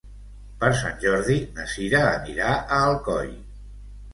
Per 0.61 0.69
Sant 0.77 0.95
Jordi 1.03 1.35
na 1.59 1.65
Sira 1.73 2.01
anirà 2.15 2.49
a 2.55 2.81
Alcoi. 2.89 3.31